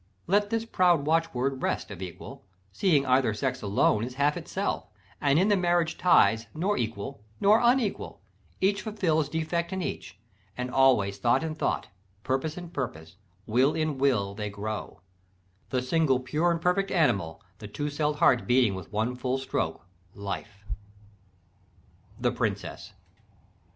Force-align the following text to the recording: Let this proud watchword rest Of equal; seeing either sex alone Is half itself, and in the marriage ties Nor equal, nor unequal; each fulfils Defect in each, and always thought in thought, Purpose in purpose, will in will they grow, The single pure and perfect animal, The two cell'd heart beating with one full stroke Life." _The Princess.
Let 0.25 0.49
this 0.49 0.65
proud 0.65 1.05
watchword 1.05 1.61
rest 1.61 1.91
Of 1.91 2.01
equal; 2.01 2.43
seeing 2.71 3.05
either 3.05 3.35
sex 3.35 3.61
alone 3.61 4.03
Is 4.03 4.15
half 4.15 4.35
itself, 4.35 4.87
and 5.21 5.37
in 5.37 5.49
the 5.49 5.55
marriage 5.55 5.95
ties 5.95 6.47
Nor 6.55 6.75
equal, 6.75 7.21
nor 7.39 7.59
unequal; 7.59 8.19
each 8.61 8.81
fulfils 8.81 9.29
Defect 9.29 9.71
in 9.71 9.83
each, 9.83 10.17
and 10.57 10.71
always 10.71 11.19
thought 11.19 11.43
in 11.43 11.53
thought, 11.53 11.89
Purpose 12.23 12.57
in 12.57 12.71
purpose, 12.71 13.15
will 13.45 13.75
in 13.75 13.99
will 13.99 14.33
they 14.33 14.49
grow, 14.49 15.01
The 15.69 15.83
single 15.83 16.19
pure 16.19 16.49
and 16.49 16.59
perfect 16.59 16.89
animal, 16.89 17.39
The 17.59 17.67
two 17.67 17.91
cell'd 17.91 18.15
heart 18.15 18.47
beating 18.47 18.73
with 18.73 18.91
one 18.91 19.15
full 19.15 19.37
stroke 19.37 19.85
Life." 20.15 20.65
_The 22.19 22.35
Princess. 22.35 22.93